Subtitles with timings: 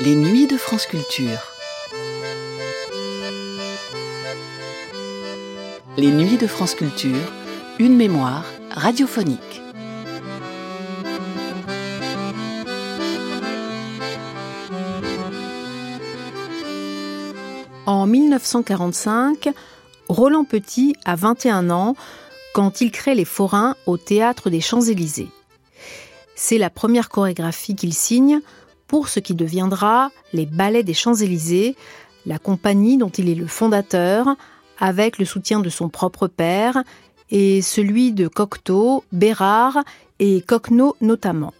[0.00, 1.38] Les nuits de France Culture.
[5.96, 7.14] Les nuits de France Culture,
[7.78, 9.62] une mémoire radiophonique.
[17.86, 19.50] En 1945,
[20.08, 21.94] Roland Petit a 21 ans
[22.52, 25.30] quand il crée les Forains au théâtre des Champs-Élysées.
[26.34, 28.40] C'est la première chorégraphie qu'il signe
[28.94, 31.74] pour ce qui deviendra les Ballets des Champs-Élysées,
[32.26, 34.36] la compagnie dont il est le fondateur,
[34.78, 36.84] avec le soutien de son propre père
[37.28, 39.82] et celui de Cocteau, Bérard
[40.20, 41.52] et Coquenot notamment.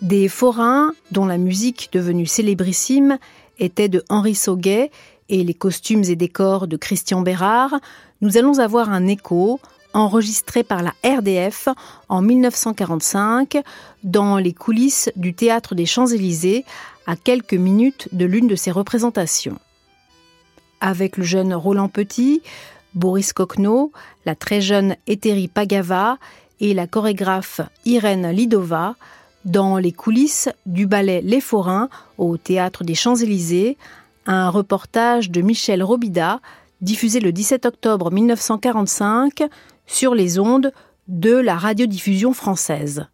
[0.00, 3.18] Des forains dont la musique devenue célébrissime
[3.58, 4.92] était de Henri Sauguet
[5.28, 7.80] et les costumes et décors de Christian Bérard,
[8.20, 9.58] nous allons avoir un écho
[9.92, 11.68] enregistré par la RDF
[12.08, 13.58] en 1945
[14.04, 16.64] dans les coulisses du théâtre des Champs-Élysées,
[17.06, 19.58] à quelques minutes de l'une de ses représentations.
[20.82, 22.42] Avec le jeune Roland Petit,
[22.94, 23.92] Boris Coquenot,
[24.26, 26.18] la très jeune Eteri Pagava
[26.60, 28.94] et la chorégraphe Irène Lidova,
[29.46, 33.78] dans les coulisses du ballet Les Forains au théâtre des Champs-Élysées,
[34.26, 36.40] un reportage de Michel Robida
[36.82, 39.44] diffusé le 17 octobre 1945
[39.88, 40.72] sur les ondes
[41.08, 43.08] de la radiodiffusion française.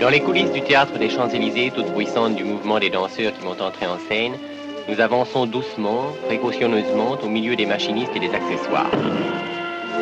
[0.00, 3.60] Dans les coulisses du théâtre des Champs-Élysées, toutes bruissantes du mouvement des danseurs qui vont
[3.60, 4.32] entrer en scène,
[4.90, 8.90] nous avançons doucement, précautionneusement, au milieu des machinistes et des accessoires.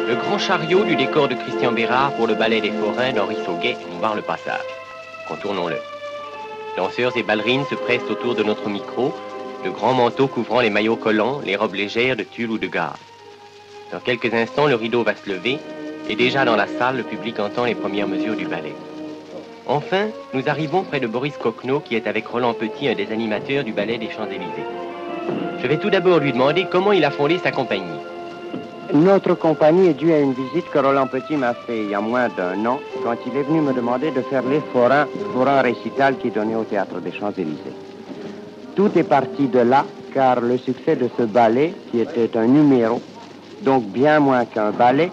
[0.09, 3.77] Le grand chariot du décor de Christian Bérard pour le ballet des forains d'Henri Sauguet
[3.93, 4.65] nous barre le passage.
[5.29, 5.77] Contournons-le.
[6.79, 9.13] Danseurs et ballerines se pressent autour de notre micro,
[9.63, 12.97] le grand manteau couvrant les maillots collants, les robes légères de tulle ou de gare.
[13.93, 15.59] Dans quelques instants, le rideau va se lever,
[16.09, 18.75] et déjà dans la salle, le public entend les premières mesures du ballet.
[19.69, 23.65] Enfin, nous arrivons près de Boris Coquenot, qui est avec Roland Petit, un des animateurs
[23.65, 24.65] du ballet des Champs-Élysées.
[25.61, 28.01] Je vais tout d'abord lui demander comment il a fondé sa compagnie.
[28.95, 32.01] Notre compagnie est due à une visite que Roland Petit m'a fait il y a
[32.01, 35.61] moins d'un an, quand il est venu me demander de faire les forains pour un
[35.61, 37.77] récital qui donnait au théâtre des Champs-Élysées.
[38.75, 39.85] Tout est parti de là,
[40.15, 43.03] car le succès de ce ballet, qui était un numéro,
[43.61, 45.11] donc bien moins qu'un ballet,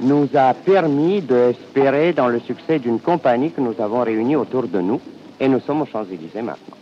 [0.00, 4.80] nous a permis d'espérer dans le succès d'une compagnie que nous avons réunie autour de
[4.80, 5.00] nous.
[5.40, 6.76] Et nous sommes aux Champs-Élysées maintenant.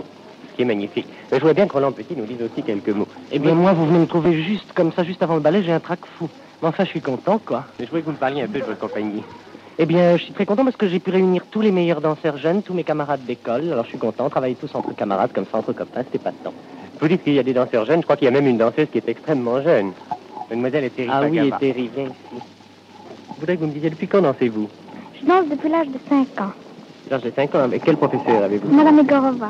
[0.50, 1.06] Ce qui est magnifique.
[1.30, 3.08] Je voudrais bien que Roland Petit nous dise aussi quelques mots.
[3.32, 5.72] Eh bien, moi, vous venez me trouver juste comme ça, juste avant le ballet, j'ai
[5.72, 6.28] un trac fou.
[6.60, 7.64] Mais enfin, je suis content, quoi.
[7.78, 9.22] Mais je voudrais que vous me parliez un peu de votre compagnie.
[9.78, 12.36] Eh bien, je suis très content parce que j'ai pu réunir tous les meilleurs danseurs
[12.36, 13.72] jeunes, tous mes camarades d'école.
[13.72, 14.26] Alors, je suis content.
[14.26, 16.52] On travaille tous entre camarades, comme ça, entre copains, c'était pas de temps.
[17.00, 18.00] Vous dites qu'il y a des danseurs jeunes.
[18.00, 19.92] Je crois qu'il y a même une danseuse qui est extrêmement jeune.
[20.50, 22.42] Mademoiselle Ethérie Ah oui, et vient ici.
[23.40, 24.68] Je voudrais que vous me disiez depuis quand dansez-vous
[25.18, 26.52] Je danse depuis l'âge de 5 ans.
[27.10, 27.60] L'âge de 5 ans.
[27.60, 29.48] Avec quel professeur avez-vous Madame Egorova.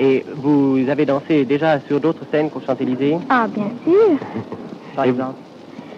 [0.00, 4.18] Et vous avez dansé déjà sur d'autres scènes qu'aux Champs-Élysées Ah, bien sûr.
[4.96, 5.36] Par exemple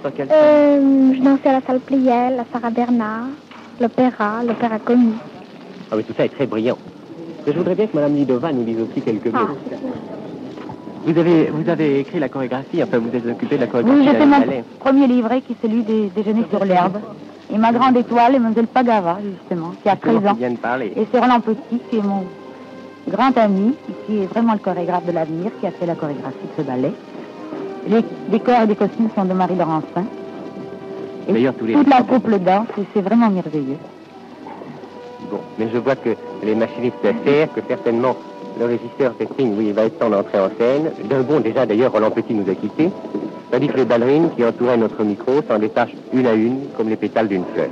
[0.03, 3.29] Sur quelle scène Euh, je dansais à la salle Pliel, à Sarah Bernard,
[3.81, 5.15] l'opéra, l'opéra comique.
[5.91, 6.77] Ah oui, tout ça est très brillant.
[7.47, 9.39] Mais je voudrais bien que Madame Lidova nous dise aussi quelques mots.
[9.49, 9.77] Ah,
[11.05, 14.05] Vous avez, vous avez écrit la chorégraphie, enfin vous êtes occupé de la chorégraphie Oui,
[14.09, 16.99] j'ai fait mon premier livret qui est celui des déjeuners sur l'herbe.
[17.53, 20.35] Et ma grande étoile est Mlle Pagava, justement, qui a 13 Comment ans.
[20.51, 22.25] de parler Et c'est Roland Petit, qui est mon
[23.11, 23.75] grand ami,
[24.07, 26.93] qui est vraiment le chorégraphe de l'avenir, qui a fait la chorégraphie de ce ballet.
[27.89, 30.05] Les décors et les costumes sont de Marie Laurencin.
[31.29, 33.77] Et D'ailleurs, tous les toute la couple danse, et c'est vraiment merveilleux.
[35.31, 36.11] Bon, mais je vois que
[36.45, 38.15] les machinistes serrent, que certainement
[38.59, 40.91] le régisseur signe, oui, va être temps d'entrer en scène.
[41.09, 42.91] D'un bond, déjà, d'ailleurs, Roland Petit nous a quittés.
[43.51, 46.97] Tandis que les ballerines qui entouraient notre micro s'en détachent une à une, comme les
[46.97, 47.69] pétales d'une fleur.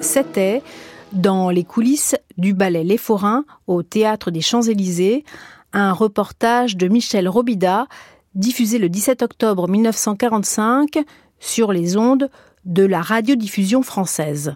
[0.00, 0.62] C'était
[1.12, 5.24] dans les coulisses du ballet Les Forains au théâtre des Champs-Élysées,
[5.72, 7.86] un reportage de Michel Robida
[8.34, 10.98] diffusé le 17 octobre 1945
[11.38, 12.30] sur les ondes
[12.64, 14.54] de la radiodiffusion française.